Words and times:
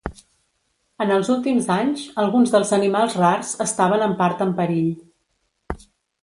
En 1.03 1.11
els 1.17 1.27
últims 1.33 1.67
anys, 1.75 2.05
alguns 2.23 2.53
dels 2.55 2.71
animals 2.79 3.19
rars 3.19 3.53
estaven 3.67 4.07
en 4.07 4.17
part 4.23 4.43
en 4.49 4.57
perill. 4.63 5.85